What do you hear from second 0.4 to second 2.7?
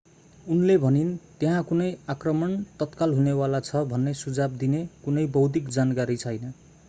उनले भनिन् त्यहाँ कुनै आक्रमण